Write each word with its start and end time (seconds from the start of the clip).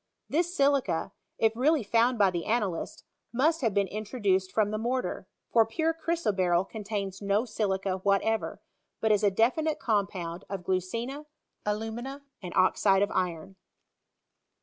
This 0.27 0.55
silica, 0.57 1.11
if 1.37 1.55
really 1.55 1.83
found 1.83 2.17
by 2.17 2.31
the 2.31 2.45
analysts, 2.45 3.03
must 3.31 3.61
have 3.61 3.75
been 3.75 3.87
introduced 3.87 4.51
from 4.51 4.71
the 4.71 4.79
mortar, 4.79 5.27
for 5.53 5.63
pure 5.63 5.93
chrysoberyl 5.93 6.65
contains 6.67 7.21
no 7.21 7.45
silica 7.45 7.97
whatever, 7.99 8.63
but 8.99 9.11
is 9.11 9.23
a 9.23 9.29
defi 9.29 9.61
nite 9.61 9.77
compound 9.79 10.43
of 10.49 10.63
glucina, 10.63 11.27
alumina, 11.67 12.23
and 12.41 12.51
oxide 12.55 13.03
of 13.03 13.11
iron. 13.11 13.57